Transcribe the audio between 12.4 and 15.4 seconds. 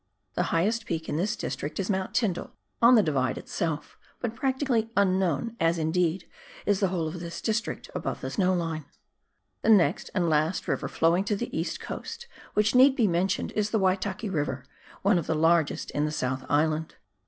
which need be mentioned is the Waitaki River, one of the